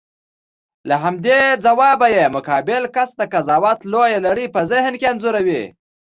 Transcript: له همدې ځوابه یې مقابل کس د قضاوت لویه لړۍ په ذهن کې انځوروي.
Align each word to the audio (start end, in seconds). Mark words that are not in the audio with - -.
له 0.89 0.95
همدې 1.03 1.41
ځوابه 1.65 2.07
یې 2.15 2.25
مقابل 2.35 2.83
کس 2.95 3.09
د 3.17 3.21
قضاوت 3.33 3.79
لویه 3.91 4.19
لړۍ 4.25 4.47
په 4.55 4.61
ذهن 4.71 4.93
کې 4.99 5.07
انځوروي. 5.11 5.63